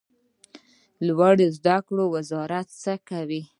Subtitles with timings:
[1.05, 3.41] لوړو زده کړو وزارت څه کوي؟